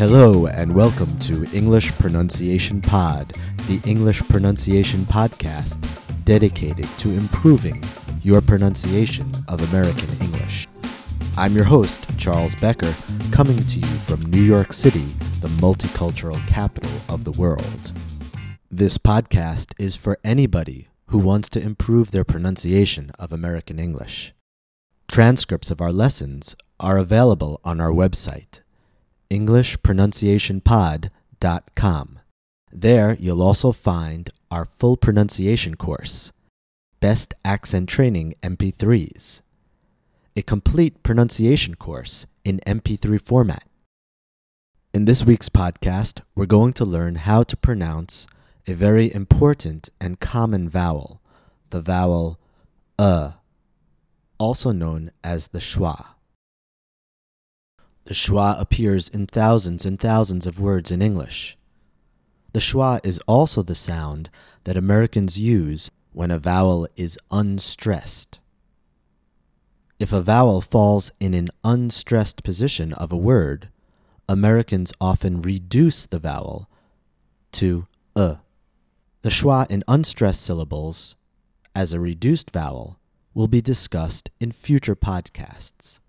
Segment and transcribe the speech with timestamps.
[0.00, 3.36] Hello, and welcome to English Pronunciation Pod,
[3.68, 5.78] the English pronunciation podcast
[6.24, 7.84] dedicated to improving
[8.22, 10.66] your pronunciation of American English.
[11.36, 12.94] I'm your host, Charles Becker,
[13.30, 15.04] coming to you from New York City,
[15.42, 17.92] the multicultural capital of the world.
[18.70, 24.32] This podcast is for anybody who wants to improve their pronunciation of American English.
[25.08, 28.62] Transcripts of our lessons are available on our website,
[29.30, 32.18] EnglishPronunciationPod.com.
[32.72, 36.32] There you'll also find our full pronunciation course,
[36.98, 39.42] Best Accent Training MP3s,
[40.36, 43.64] a complete pronunciation course in MP3 format.
[44.92, 48.26] In this week's podcast, we're going to learn how to pronounce
[48.66, 51.20] a very important and common vowel,
[51.70, 52.40] the vowel
[52.98, 53.32] uh,
[54.38, 56.06] also known as the schwa.
[58.10, 61.56] The schwa appears in thousands and thousands of words in English.
[62.52, 64.30] The schwa is also the sound
[64.64, 68.40] that Americans use when a vowel is unstressed.
[70.00, 73.68] If a vowel falls in an unstressed position of a word,
[74.28, 76.68] Americans often reduce the vowel
[77.52, 78.38] to uh.
[79.22, 81.14] The schwa in unstressed syllables,
[81.76, 82.98] as a reduced vowel,
[83.34, 86.00] will be discussed in future podcasts.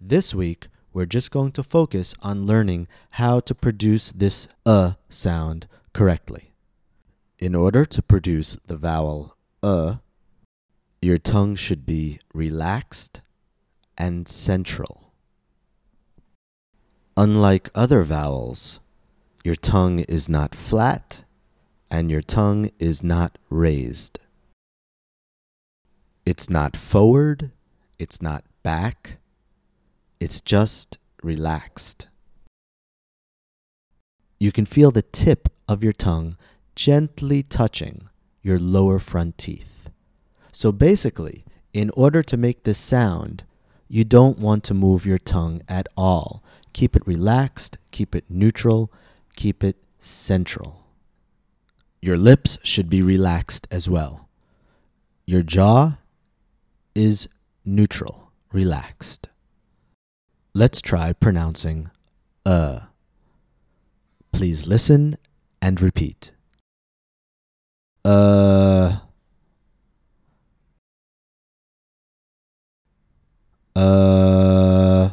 [0.00, 5.66] This week, we're just going to focus on learning how to produce this uh sound
[5.92, 6.52] correctly.
[7.38, 9.96] In order to produce the vowel uh,
[11.00, 13.20] your tongue should be relaxed
[13.98, 15.12] and central.
[17.16, 18.80] Unlike other vowels,
[19.44, 21.24] your tongue is not flat
[21.90, 24.18] and your tongue is not raised.
[26.24, 27.50] It's not forward,
[27.98, 29.18] it's not back,
[30.22, 32.06] it's just relaxed.
[34.38, 36.36] You can feel the tip of your tongue
[36.76, 38.08] gently touching
[38.40, 39.90] your lower front teeth.
[40.52, 43.42] So basically, in order to make this sound,
[43.88, 46.44] you don't want to move your tongue at all.
[46.72, 48.92] Keep it relaxed, keep it neutral,
[49.34, 50.86] keep it central.
[52.00, 54.28] Your lips should be relaxed as well.
[55.26, 55.98] Your jaw
[56.94, 57.28] is
[57.64, 59.28] neutral, relaxed.
[60.54, 61.90] Let's try pronouncing
[62.44, 62.80] uh.
[64.32, 65.16] Please listen
[65.62, 66.32] and repeat.
[68.04, 68.98] Uh.
[73.74, 75.10] Uh.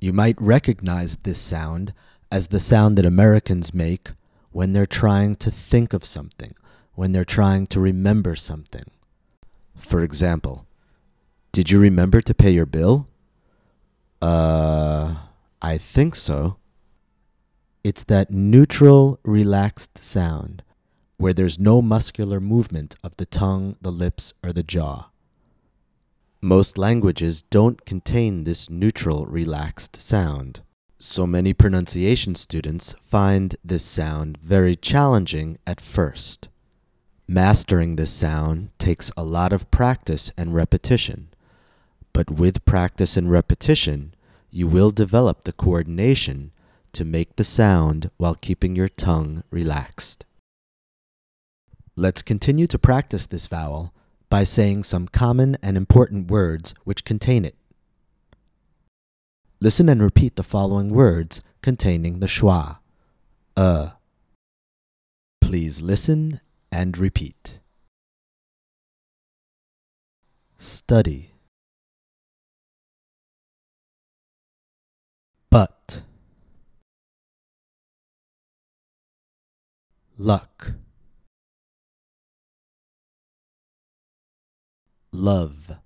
[0.00, 1.92] You might recognize this sound
[2.30, 4.10] as the sound that Americans make
[4.52, 6.54] when they're trying to think of something,
[6.94, 8.84] when they're trying to remember something.
[9.76, 10.66] For example,
[11.52, 13.06] did you remember to pay your bill?
[14.20, 15.16] Uh,
[15.62, 16.56] I think so.
[17.84, 20.62] It's that neutral, relaxed sound
[21.18, 25.10] where there's no muscular movement of the tongue, the lips, or the jaw.
[26.42, 30.60] Most languages don't contain this neutral, relaxed sound.
[30.98, 36.48] So many pronunciation students find this sound very challenging at first.
[37.28, 41.28] Mastering this sound takes a lot of practice and repetition.
[42.12, 44.14] But with practice and repetition,
[44.50, 46.52] you will develop the coordination
[46.92, 50.24] to make the sound while keeping your tongue relaxed.
[51.96, 53.92] Let's continue to practice this vowel
[54.30, 57.56] by saying some common and important words which contain it.
[59.60, 62.78] Listen and repeat the following words containing the schwa.
[63.56, 63.90] Uh.
[65.40, 66.40] Please listen
[66.76, 67.60] and repeat.
[70.58, 71.32] Study.
[75.50, 76.02] But.
[80.18, 80.74] Luck.
[85.16, 85.78] love,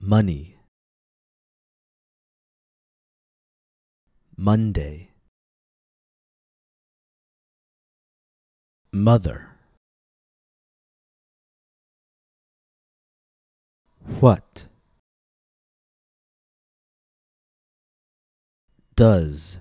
[0.00, 0.56] money,
[4.36, 5.09] Monday,
[8.92, 9.48] mother,
[14.20, 14.68] what,
[18.96, 19.58] does,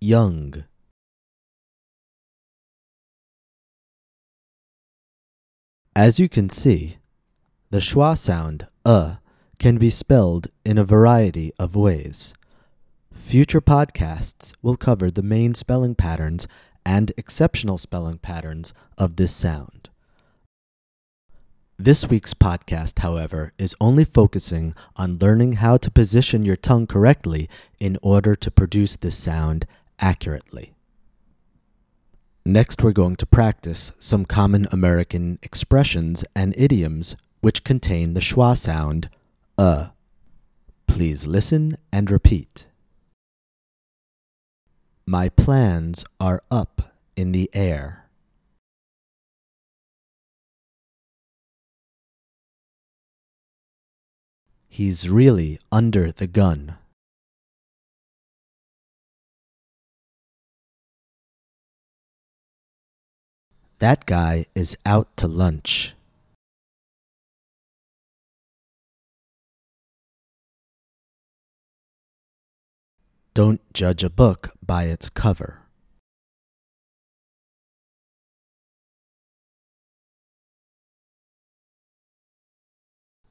[0.00, 0.64] young
[5.96, 6.96] As you can see,
[7.70, 9.16] the schwa sound uh
[9.58, 12.32] can be spelled in a variety of ways.
[13.12, 16.48] Future podcasts will cover the main spelling patterns
[16.84, 19.90] and exceptional spelling patterns of this sound.
[21.78, 27.48] This week's podcast, however, is only focusing on learning how to position your tongue correctly
[27.78, 29.66] in order to produce this sound
[29.98, 30.74] accurately.
[32.44, 38.56] Next, we're going to practice some common American expressions and idioms which contain the schwa
[38.56, 39.08] sound
[39.56, 39.88] uh.
[40.86, 42.66] Please listen and repeat.
[45.10, 48.06] My plans are up in the air.
[54.68, 56.76] He's really under the gun.
[63.80, 65.96] That guy is out to lunch.
[73.40, 75.60] Don't judge a book by its cover.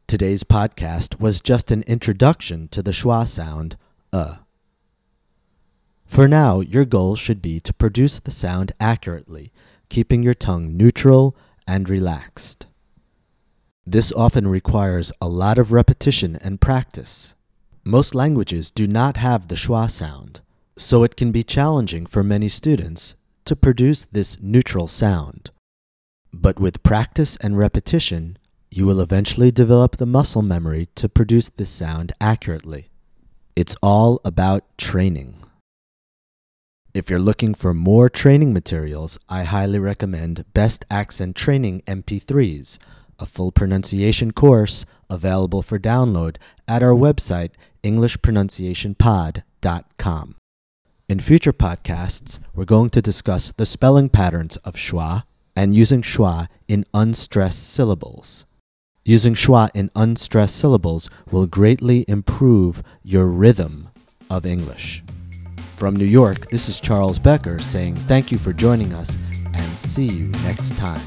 [0.08, 3.78] Today's podcast was just an introduction to the schwa sound,
[4.12, 4.38] uh.
[6.08, 9.52] For now, your goal should be to produce the sound accurately,
[9.90, 11.36] keeping your tongue neutral
[11.68, 12.66] and relaxed.
[13.86, 17.36] This often requires a lot of repetition and practice.
[17.89, 20.41] Most languages do not have the schwa sound,
[20.77, 23.15] so it can be challenging for many students
[23.45, 25.50] to produce this neutral sound.
[26.31, 28.38] But with practice and repetition,
[28.69, 32.91] you will eventually develop the muscle memory to produce this sound accurately.
[33.56, 35.38] It's all about training.
[36.94, 42.77] If you're looking for more training materials, I highly recommend Best Accent Training MP3s,
[43.18, 46.38] a full pronunciation course available for download
[46.68, 47.51] at our website,
[47.84, 50.36] EnglishPronunciationPod.com.
[51.08, 55.24] In future podcasts, we're going to discuss the spelling patterns of schwa
[55.56, 58.46] and using schwa in unstressed syllables.
[59.04, 63.90] Using schwa in unstressed syllables will greatly improve your rhythm
[64.30, 65.04] of English.
[65.75, 70.06] From New York, this is Charles Becker saying thank you for joining us and see
[70.06, 71.02] you next time.